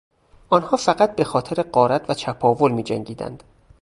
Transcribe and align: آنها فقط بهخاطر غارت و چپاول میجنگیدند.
آنها 0.49 0.77
فقط 0.77 1.15
بهخاطر 1.15 1.61
غارت 1.61 2.09
و 2.09 2.13
چپاول 2.13 2.71
میجنگیدند. 2.71 3.43